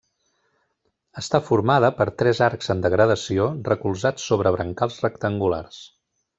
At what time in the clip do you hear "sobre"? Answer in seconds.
4.33-4.55